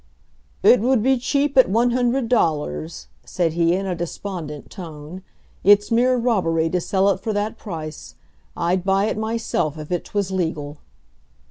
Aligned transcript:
"It 0.63 0.79
would 0.79 1.03
be 1.03 1.19
cheap 1.19 1.55
at 1.59 1.69
one 1.69 1.91
hundred 1.91 2.27
dollars," 2.27 3.05
said 3.23 3.53
he, 3.53 3.75
in 3.75 3.85
a 3.85 3.93
despondent 3.93 4.71
tone. 4.71 5.21
"It's 5.63 5.91
mere 5.91 6.15
robbery 6.15 6.71
to 6.71 6.81
sell 6.81 7.09
it 7.11 7.19
for 7.19 7.33
that 7.33 7.59
price. 7.59 8.15
I'd 8.57 8.83
buy 8.83 9.05
it 9.05 9.17
myself 9.19 9.77
if 9.77 9.89
'twas 10.05 10.31
legal." 10.31 10.79